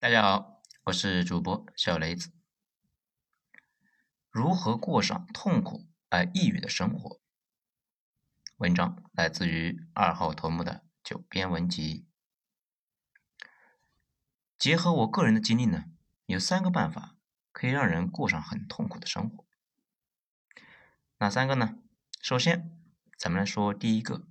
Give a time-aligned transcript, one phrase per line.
[0.00, 2.30] 大家好，我是主播小雷子。
[4.30, 7.20] 如何过上痛苦而抑郁的生活？
[8.58, 12.06] 文章来自于二号头目的九编文集。
[14.56, 15.86] 结合我个人的经历呢，
[16.26, 17.16] 有三个办法
[17.50, 19.44] 可以让人过上很痛苦的生活。
[21.16, 21.76] 哪三个呢？
[22.22, 22.70] 首先，
[23.16, 24.24] 咱们来说第一个，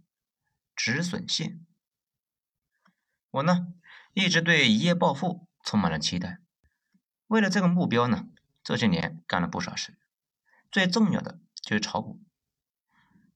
[0.73, 1.65] 止损线。
[3.31, 3.73] 我呢，
[4.13, 5.46] 一直对一夜暴富。
[5.67, 6.39] 充满了期待。
[7.27, 8.29] 为了这个目标呢，
[8.63, 9.97] 这些年干了不少事。
[10.71, 12.21] 最重要的就是炒股。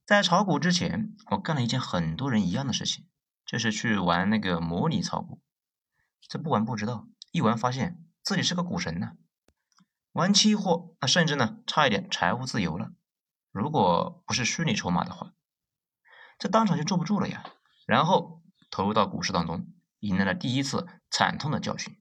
[0.05, 3.05] 在炒股之前，我干了一件很多人一样的事情，
[3.45, 5.41] 就是去玩那个模拟炒股。
[6.21, 9.17] 这不玩不知道，一玩发现自己是个股神呢。
[10.13, 12.93] 玩期货，那甚至呢差一点财务自由了。
[13.51, 15.33] 如果不是虚拟筹码的话，
[16.39, 17.43] 这当场就坐不住了呀。
[17.85, 19.67] 然后投入到股市当中，
[19.99, 22.00] 迎来了第一次惨痛的教训。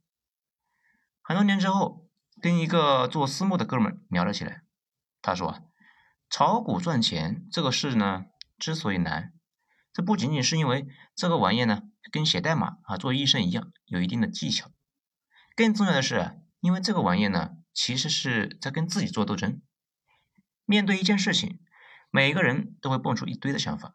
[1.30, 2.08] 很多年之后，
[2.42, 4.64] 跟一个做私募的哥们聊了起来。
[5.22, 5.62] 他说
[6.28, 8.24] ：“炒股赚钱这个事呢，
[8.58, 9.32] 之所以难，
[9.92, 14.72] 这不仅仅是因为这个玩意呢，跟写代码啊、做医生一样，有一定的技巧。
[15.54, 19.62] 更重要的是，因为这个玩意呢，其实是在跟自己做斗争。
[20.64, 21.60] 面对一件事情，
[22.10, 23.94] 每个人都会蹦出一堆的想法，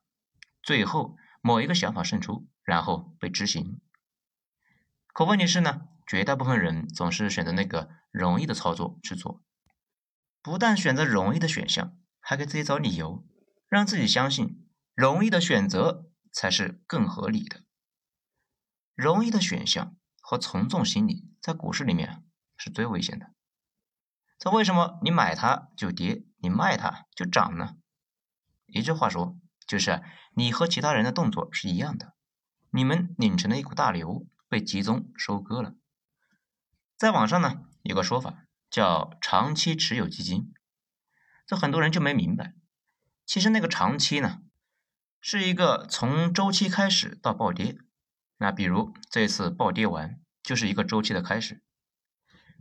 [0.64, 3.82] 最后某一个想法胜出，然后被执行。
[5.08, 9.44] 可问题是呢？”绝大部分人总是选择那个容易的操作去做，
[10.42, 13.26] 不但选择容易的选项，还给自己找理由，
[13.68, 17.64] 让自己相信容易的选择才是更合理的。
[18.94, 22.24] 容易的选项和从众心理在股市里面
[22.56, 23.34] 是最危险的。
[24.38, 27.78] 这为什么你买它就跌，你卖它就涨呢？
[28.68, 30.04] 一句话说，就是
[30.36, 32.14] 你和其他人的动作是一样的，
[32.70, 35.76] 你们拧成了一股大流，被集中收割了。
[36.98, 40.54] 在网上呢，有个说法叫长期持有基金，
[41.46, 42.54] 这很多人就没明白。
[43.26, 44.40] 其实那个长期呢，
[45.20, 47.78] 是一个从周期开始到暴跌。
[48.38, 51.62] 那比如这次暴跌完，就是一个周期的开始。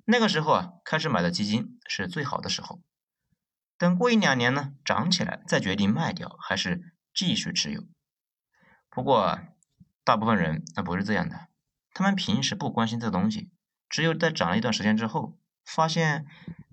[0.04, 2.82] 那个时候啊，开始买的基金是最好的时候。
[3.78, 7.84] 等过一两年呢，涨起来再决定卖掉还是继续持有。
[8.90, 9.38] 不过
[10.02, 11.48] 大部分人那不是这样的，
[11.92, 13.50] 他们平时不关心这东西。
[13.94, 16.26] 只有在涨了一段时间之后，发现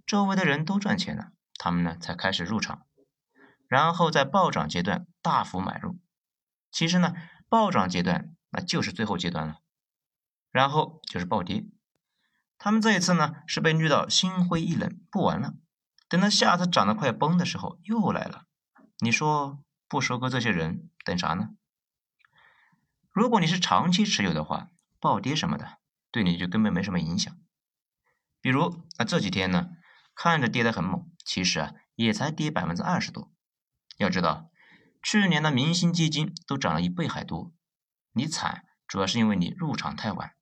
[0.07, 2.87] 周围的人都赚钱了，他们呢才开始入场，
[3.67, 5.99] 然后在暴涨阶段大幅买入。
[6.71, 7.13] 其实呢，
[7.47, 9.59] 暴涨阶段那就是最后阶段了，
[10.49, 11.63] 然后就是暴跌。
[12.57, 15.53] 他们这一次呢是被绿到心灰意冷，不玩了。
[16.09, 18.45] 等到下次涨得快崩的时候又来了。
[18.97, 21.49] 你说不收割这些人等啥呢？
[23.11, 25.77] 如果你是长期持有的话，暴跌什么的。
[26.11, 27.35] 对你就根本没什么影响，
[28.41, 29.69] 比如啊这几天呢，
[30.13, 33.31] 看着跌得很猛，其实啊也才跌百分之二十多。
[33.97, 34.51] 要知道，
[35.01, 37.53] 去年的明星基金都涨了一倍还多。
[38.13, 40.33] 你惨，主要是因为你入场太晚，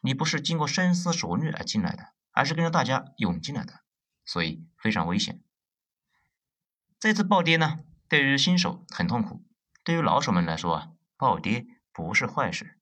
[0.00, 3.82] 你不是经过深思熟虑而进来的，而是跟着大家涌进来的，
[4.24, 5.42] 所以非常危险。
[6.98, 9.44] 这次暴跌呢，对于新手很痛苦，
[9.84, 12.80] 对于老手们来说啊，暴跌不是坏事。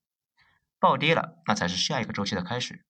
[0.83, 2.83] 暴跌了，那才是下一个周期的开始。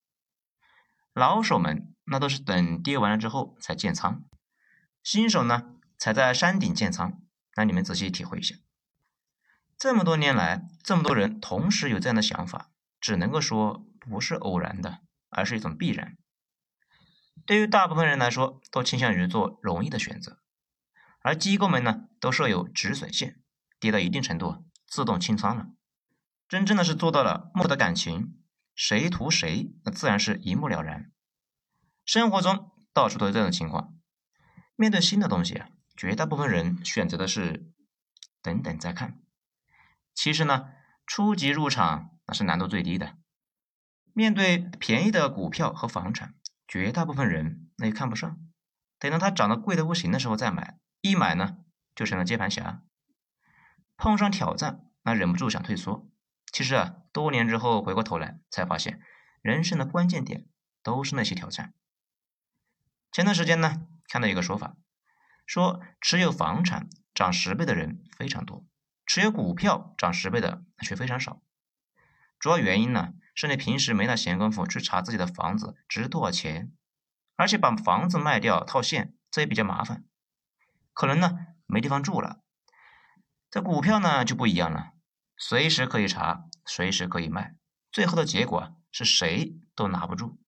[1.12, 4.24] 老手们那都是等跌完了之后才建仓，
[5.04, 7.22] 新手呢才在山顶建仓。
[7.54, 8.56] 那你们仔细体会一下，
[9.78, 16.16] 这么多年来，这么多人同时有这样的想法，只能够说不是偶然的，而是一种必然。
[17.46, 20.40] 对于大部分人来说，都倾向于做容易的选择，
[21.20, 23.40] 而机构们呢都设有止损线，
[23.78, 25.68] 跌到一定程度自动清仓了。
[26.48, 28.38] 真正的是做到了莫得感情，
[28.74, 31.10] 谁图谁，那自然是一目了然。
[32.04, 33.94] 生活中到处都是这种情况。
[34.76, 37.72] 面对新的东西啊，绝大部分人选择的是
[38.42, 39.20] 等等再看。
[40.14, 40.68] 其实呢，
[41.06, 43.16] 初级入场那是难度最低的。
[44.12, 46.34] 面对便宜的股票和房产，
[46.68, 48.38] 绝大部分人那也看不上，
[48.98, 51.56] 等到它涨得贵的不行的时候再买，一买呢
[51.94, 52.82] 就成了接盘侠。
[53.96, 56.08] 碰上挑战，那忍不住想退缩。
[56.54, 59.00] 其实啊，多年之后回过头来才发现，
[59.42, 60.46] 人生的关键点
[60.84, 61.74] 都是那些挑战。
[63.10, 64.76] 前段时间呢，看到一个说法，
[65.44, 68.64] 说持有房产涨十倍的人非常多，
[69.04, 71.42] 持有股票涨十倍的却非常少。
[72.38, 76.72] 主要原因呢，是你平时没那闲工夫去查自己的房子值多少钱，
[77.34, 80.04] 而且把房子卖掉套现，这也比较麻烦，
[80.92, 81.36] 可能呢
[81.66, 82.44] 没地方住了。
[83.50, 84.93] 这股票呢就不一样了。
[85.46, 87.54] 随时可以查，随时可以卖，
[87.92, 90.38] 最后的结果是谁都拿不住。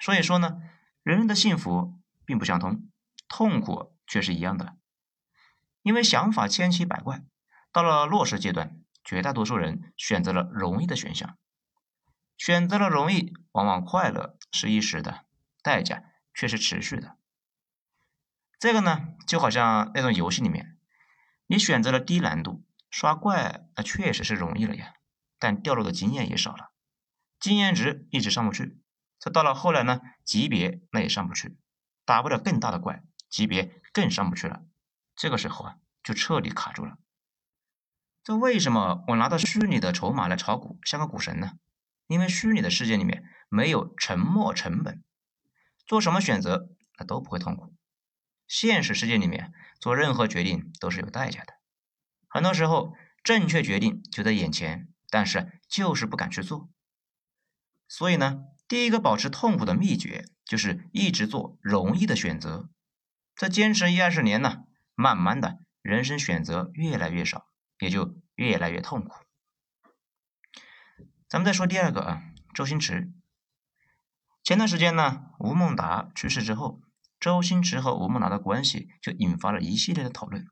[0.00, 0.62] 所以说呢，
[1.02, 2.88] 人人的幸福并不相同，
[3.28, 4.78] 痛苦却是一样的。
[5.82, 7.24] 因为想法千奇百怪，
[7.70, 11.36] 到了落实阶段，绝大多数人选择了容易的选项。
[12.38, 15.26] 选择了容易，往往快乐是一时的，
[15.62, 17.18] 代价却是持续的。
[18.58, 20.78] 这个呢，就好像那种游戏里面，
[21.48, 22.63] 你选择了低难度
[22.96, 24.94] 刷怪，那确实是容易了呀，
[25.40, 26.70] 但掉落的经验也少了，
[27.40, 28.80] 经验值一直上不去。
[29.18, 31.58] 这到了后来呢，级别那也上不去，
[32.04, 34.62] 打不了更大的怪，级别更上不去了。
[35.16, 36.96] 这个时候啊，就彻底卡住了。
[38.22, 41.54] 这为什么我拿到虚拟的筹码来炒股，像个股神呢？
[42.06, 45.02] 因为虚拟的世界里面没有沉没成本，
[45.84, 47.74] 做什么选择那都不会痛苦。
[48.46, 51.54] 现实世界里面做任何决定都是有代价的，
[52.34, 56.68] 很多时候正确决定就在眼前，但是就是不敢去做。
[57.86, 62.68] 所以呢，第一个保持痛苦的秘诀就是一直做容易的选择。
[63.36, 64.64] 再坚持一二十年呢，
[64.96, 67.46] 慢慢的人生选择越来越少，
[67.78, 69.14] 也就越来越痛苦。
[71.28, 72.22] 咱们再说第二个啊，
[72.52, 73.12] 周星驰。
[74.42, 76.80] 前段时间呢，吴孟达去世之后，
[77.20, 80.48] 周星驰和吴孟达的关系就引发了一系列的讨论。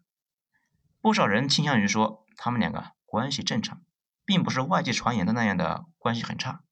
[1.02, 3.82] 不少人倾向于说他们两个关系正常，
[4.24, 6.64] 并不是外界传言的那样的关系很差。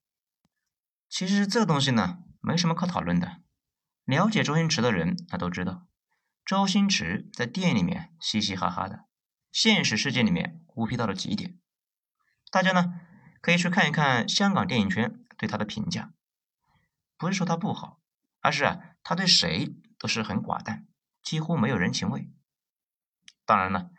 [1.08, 3.42] 其实这东西呢，没什么可讨论的。
[4.04, 5.86] 了解周星驰的人，他都知道，
[6.44, 9.04] 周星驰在电影里面嘻嘻哈哈的，
[9.52, 11.58] 现实世界里面孤僻到了极点。
[12.50, 13.00] 大家呢？
[13.42, 16.12] 可以去看一看香港电影圈对他的评价，
[17.16, 17.98] 不是说他不好，
[18.40, 20.86] 而是啊，他对谁都是很寡淡，
[21.22, 22.30] 几乎没有人情味。
[23.46, 23.90] 当然了，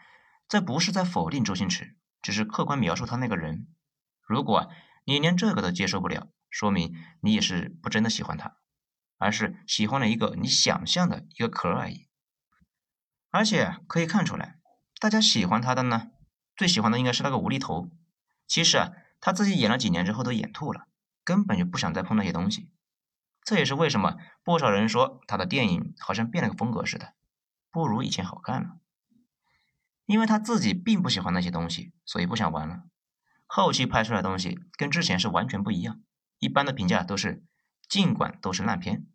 [0.52, 3.70] 这不是在否定周星驰，只是客观描述他那个人。
[4.28, 4.70] 如果
[5.06, 8.58] 你连这个都接受不了，说明你也是不真的喜欢他，
[9.18, 12.10] 而是喜欢了一个你想象的一个壳而已。
[13.30, 14.60] 而且可以看出来，
[15.00, 16.12] 大家喜欢他的呢，
[16.58, 17.90] 最喜欢的应该是那个无厘头。
[18.46, 18.92] 其实啊。
[19.24, 20.88] 他自己演了几年之后都演吐了，
[21.24, 22.72] 根本就不想再碰那些东西。
[23.44, 27.14] 这也是为什么不少人说他的电影好像变了个风格似的，
[27.70, 28.80] 不如以前好看了。
[30.12, 32.84] 因为他自己并不喜欢那些东西，所以不想玩了。
[33.48, 36.02] 后期拍出来的东西跟之前是完全不一样，
[36.40, 37.46] 一般的评价都是
[37.88, 39.08] 尽管都是烂片。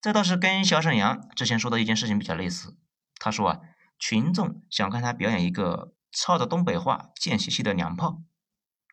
[0.00, 2.78] 这倒是跟小沈阳之前说的一件事情比较类似。
[3.16, 3.60] 他说啊，
[3.98, 8.22] 群众想看他表演一个操着东北话贱兮兮的娘炮。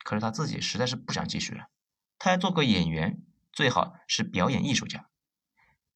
[0.03, 1.67] 可是他自己实在是不想继续了，
[2.17, 3.21] 他要做个演员，
[3.53, 5.07] 最好是表演艺术家，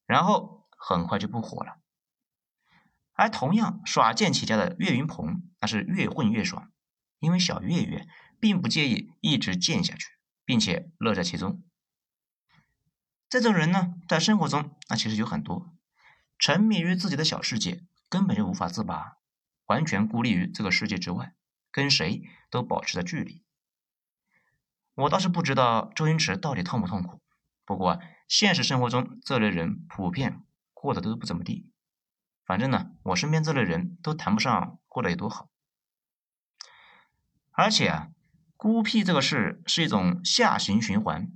[0.06, 1.80] 然后很快就不火了。
[3.16, 6.70] 而同样耍剑起家的岳云鹏，那是越混越爽，
[7.18, 8.06] 因为小岳岳
[8.38, 10.06] 并不介意一直剑下去，
[10.44, 11.64] 并且乐在其中。
[13.28, 15.74] 这种人呢，在生活中那其实有很多，
[16.38, 19.16] 沉迷于自己的小世界，根本就无法自拔，
[19.66, 21.34] 完全孤立于这个世界之外，
[21.72, 23.42] 跟谁都保持着距离。
[24.94, 27.20] 我倒是不知道周星驰到底痛不痛苦，
[27.64, 31.70] 不过现实生活中这类人普遍过得都不怎么地。
[32.46, 35.50] 反正呢，我身边这类人都谈不上过得有多好。
[37.50, 38.08] 而且啊，
[38.56, 41.32] 孤僻这个事是一种下行循环，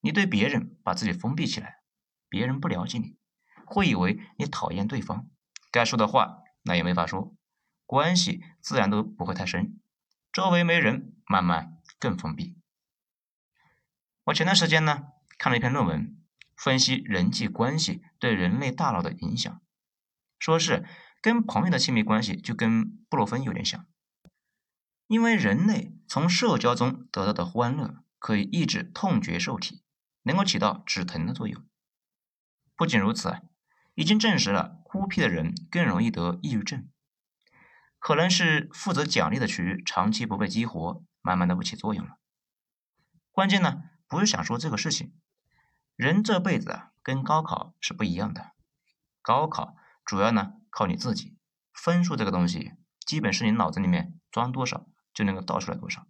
[0.00, 1.82] 你对别人把自己封闭起来，
[2.28, 3.16] 别人不了解你，
[3.64, 5.28] 会以为你讨厌对方，
[5.70, 7.36] 该说的话那也没法说，
[7.86, 9.80] 关系自然都不会太深，
[10.32, 12.56] 周围没人，慢慢更封闭。
[14.24, 15.04] 我前段时间呢
[15.38, 16.18] 看了一篇论文，
[16.56, 19.60] 分析人际关系对人类大脑的影响，
[20.40, 20.84] 说是
[21.20, 23.86] 跟朋友的亲密关系就跟布洛芬有点像，
[25.06, 29.84] 因为人类从社交中得到的欢乐可以抑制痛觉受体，
[30.22, 31.62] 能够起到止疼的作用。
[32.74, 33.42] 不仅如此，
[33.94, 36.88] 已经证实了孤僻的人更容易得抑郁症，
[37.98, 42.16] 可能是负责奖励的区域长期不被激活，慢慢的不起作用了。
[43.30, 43.82] 关键呢？
[44.08, 45.12] 不是想说这个事情，
[45.94, 48.52] 人这辈子啊，跟高考是不一样的。
[49.22, 51.36] 高考主要呢靠你自己，
[51.72, 52.72] 分数这个东西，
[53.06, 56.06] 基本是你脑子里面装多少就能够倒出来多少。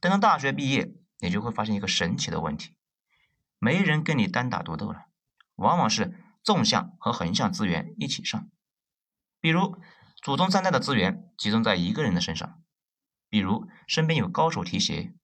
[0.00, 2.76] 等到大学毕业，你就会发现一个神奇的问题：
[3.58, 5.06] 没人跟你单打独斗了，
[5.54, 8.48] 往往是纵向和横向资源一起上。
[9.40, 9.80] 比如
[10.22, 12.62] 祖宗三代的资源集中在一个人的身上，
[13.28, 15.14] 比如身边有高手提携。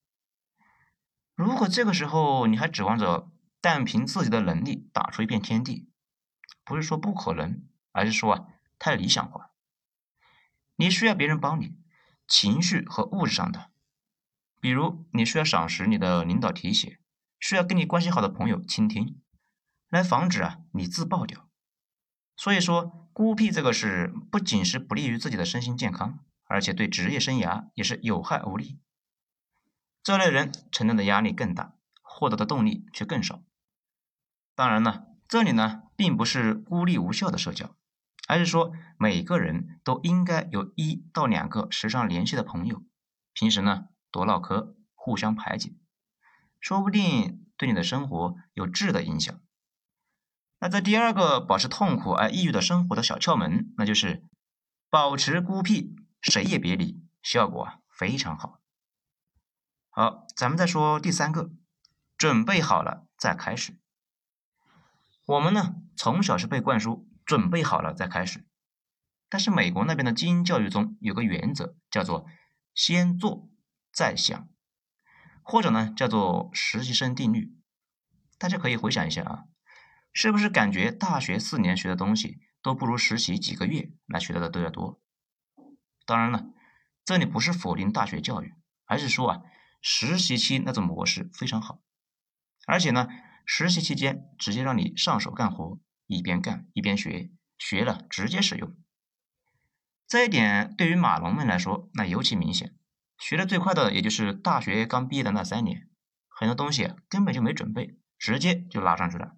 [1.34, 3.30] 如果这个时候你还指望着
[3.61, 5.88] 单凭自己的能力打出一片天地，
[6.64, 8.47] 不是说不可能，而是说啊
[8.78, 9.50] 太理想化。
[10.76, 11.76] 你需要别人帮你，
[12.26, 13.71] 情绪和物质上的，
[14.61, 16.99] 比如你需要赏识你的领导提携，
[17.38, 19.21] 需要跟你关系好的朋友倾听，
[19.88, 21.49] 来防止啊你自爆掉。
[22.37, 28.81] 所以说，孤僻这个事不仅是不利于自己的身心健康，而且对职业生涯也是有害无利。
[30.02, 33.42] 这类人承担的压力更大，获得的动力却更少。
[34.54, 37.74] 当然了，这里呢并不是孤立无效的社交，
[38.28, 42.84] 而是说每个人都应该有一到两个时常联系的朋友，
[43.32, 43.86] 平时呢。
[44.10, 45.72] 多唠嗑，互相排解，
[46.60, 49.40] 说不定对你的生活有质的影响。
[50.58, 54.22] 那这第二个保持痛苦而抑郁的生活的小窍门，那就是
[54.90, 58.60] 保持孤僻，谁也别理，效果啊非常好。
[59.88, 61.50] 好，咱们再说第三个，
[62.18, 63.78] 准备好了再开始。
[65.25, 68.47] 我们呢从小是被灌输准备好了再开始，
[69.29, 72.26] 但是美国那边的精英教育中有个原则，叫做
[72.75, 73.49] 先做。
[73.95, 74.49] 再想，
[75.43, 77.55] 或者呢叫做实习生定律。
[78.38, 79.45] 大家可以回想一下啊，
[80.14, 85.02] 是不是感觉大学四年学的东西都不如实习几个月来学到的都要多？
[86.07, 86.47] 当然了，
[87.05, 88.55] 这里不是否定大学教育，
[88.87, 89.43] 而是说啊，
[89.83, 91.83] 实习期那种模式非常好，
[92.67, 93.09] 而且呢，
[93.44, 98.76] 实习期间直接让你上手干活，一边干一边学，学了直接使用。
[100.06, 102.75] 这一点对于马龙们来说，那尤其明显。
[103.18, 105.88] 学的最快的也就是大学刚毕业的那三年，
[106.28, 109.37] 很多东西根本就没准备，直接就拉上去了。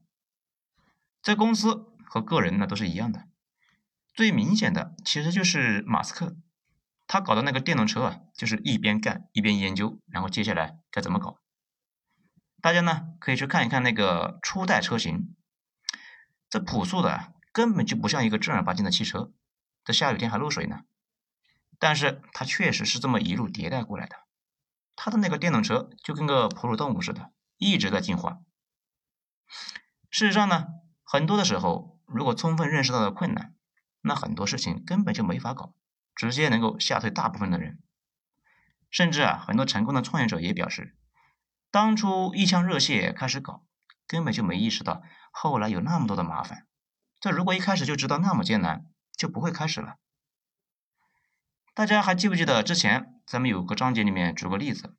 [1.23, 3.29] 在公司和个人呢都是一样的。
[4.15, 6.37] 最明显的其实就是马斯克，
[7.07, 11.39] 他搞的那个电动车啊，就是一边干一边研究，然后接下来该怎么搞。
[12.65, 15.37] 大家呢可以去看一看那个初代车型，
[16.49, 19.35] 这朴素的根本就不像一个正儿八经的汽车，
[19.85, 20.81] 这下雨天还漏水呢。
[21.79, 24.17] 但是它确实是这么一路迭代过来的，
[24.97, 28.39] 它的那个电动车就跟个哺乳动物似的，一直在进化。
[30.11, 30.69] 事实上呢，
[31.03, 33.55] 很多的时候，如果充分认识到了困难，
[34.01, 35.75] 那很多事情根本就没法搞，
[36.15, 37.83] 直接能够吓退大部分的人。
[38.89, 40.97] 甚至啊，很多成功的创业者也表示，
[41.75, 43.65] 当初一腔热血开始搞，
[44.07, 45.03] 根本就没意识到
[45.33, 46.69] 后来有那么多的麻烦。
[47.19, 48.87] 这如果一开始就知道那么艰难，
[49.19, 49.97] 就不会开始了。
[51.75, 54.97] 大家还记不记得之前咱们有个章节里面举个例子？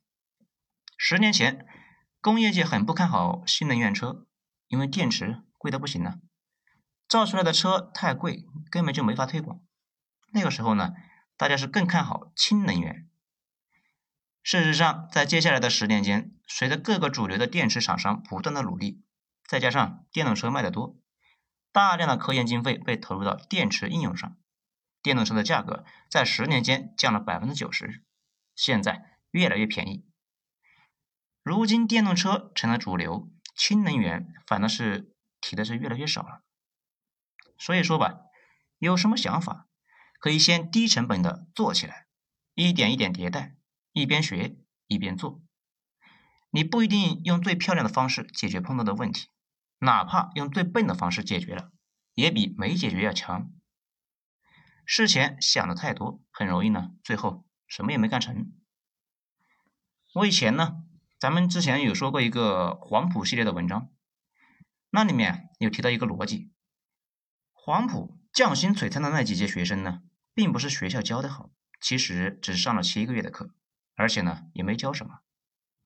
[0.98, 1.66] 十年前，
[2.20, 4.28] 工业界很不看好新能源车，
[4.68, 6.16] 因为电池贵的不行呢，
[7.08, 9.62] 造出来的车太贵，根本就没法推广。
[10.34, 10.92] 那个时候呢，
[11.38, 13.08] 大家是更看好氢能源。
[14.46, 19.04] 事实上，在接下来的十年间，随着各个主流的电池厂商不断的努力，
[19.48, 21.00] 再加上电动车卖的多，
[21.72, 24.38] 大量的科研经费被投入到电池应用上。
[25.02, 28.04] 电动车的价格在十年间降了百分之九十，
[28.56, 30.06] 现在越来越便宜。
[31.42, 35.12] 如今电动车成了主流，氢能源反倒是
[35.42, 36.44] 提的是越来越少了。
[37.58, 38.20] 所以说吧，
[38.78, 39.68] 有什么想法，
[40.20, 42.06] 可以先低成本的做起来，
[42.54, 43.56] 一点一点迭代，
[43.96, 45.42] 一边学一边做。
[46.50, 49.30] 你不一定用最漂亮的方式解决碰到的问题，
[49.80, 51.72] 哪怕用最笨的方式解决了，
[52.14, 53.50] 也比没解决要强。
[54.86, 58.52] 事前想的太多，很容易呢，最后什么也没干成。
[60.14, 60.84] 我以前呢，
[61.18, 63.94] 咱们之前有说过一个黄埔系列的文章，
[64.90, 66.52] 那里面有提到一个逻辑：
[67.54, 70.02] 黄埔匠心璀璨的那几届学生呢，
[70.34, 71.50] 并不是学校教的好，
[71.80, 73.56] 其实只上了七个月的课，
[73.96, 75.22] 而且呢也没教什么。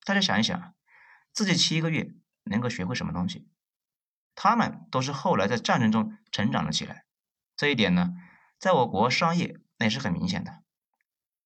[0.03, 0.75] 大家想一想，
[1.31, 2.13] 自己七个月
[2.43, 3.47] 能够学会什么东西？
[4.35, 7.05] 他们都是后来在战争中成长了起来，
[7.55, 8.13] 这一点呢。
[8.57, 10.63] 在我国商业那也是很明显的，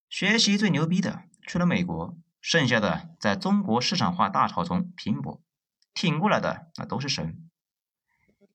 [0.09, 5.43] 学习最牛逼的去了美国，剩下的在中国市场化大潮中拼搏，
[5.93, 7.47] 挺过来的那都是神。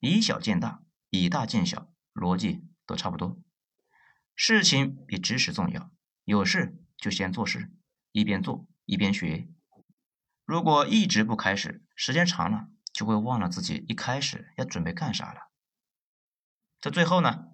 [0.00, 3.38] 以小见大，以大见小，逻辑都差不多。
[4.34, 5.92] 事情比知识重要，
[6.24, 7.70] 有事就先做事，
[8.18, 9.48] 一边做一边学。
[10.44, 15.52] 如果一直不开始，时间长了就会忘了自己一开始要准备干啥了。
[16.80, 17.44] 这最后呢？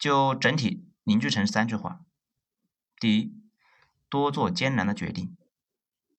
[0.00, 2.00] 就整体凝聚成三句话：
[2.98, 3.40] 第一，
[4.08, 5.36] 多做艰难的决定；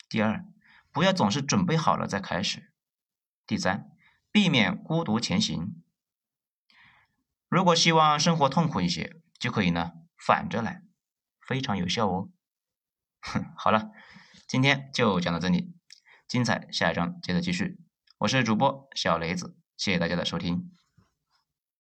[0.07, 0.45] 第二，
[0.91, 2.69] 不要总是准备好了再开始；
[3.45, 3.91] 第三，
[4.31, 5.83] 避免孤独前行。
[7.49, 10.83] 如果希望生活痛苦一些，就可以呢反着来，
[11.45, 12.29] 非常有效哦。
[13.55, 13.89] 好了，
[14.47, 15.73] 今天就讲到这里，
[16.27, 17.77] 精彩下一章接着继续。
[18.19, 20.71] 我是主播小雷子，谢谢大家的收听。